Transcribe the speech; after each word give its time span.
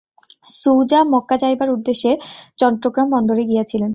সুজা 0.55 0.99
Mecca 1.11 1.35
যাইবার 1.41 1.69
উদ্দেশে 1.71 2.11
চট্টগ্রাম 2.59 3.07
বন্দরে 3.13 3.43
গিয়াছিলেন। 3.45 3.89